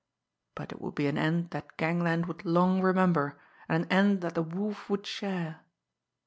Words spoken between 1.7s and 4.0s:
gangland would long remember, and an